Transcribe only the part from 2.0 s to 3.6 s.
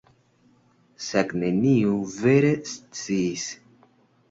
vere sciis.